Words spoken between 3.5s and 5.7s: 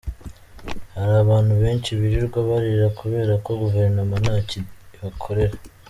guverinoma ntacyo ibakorera.